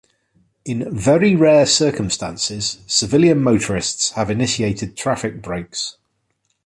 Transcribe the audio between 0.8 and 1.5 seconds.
very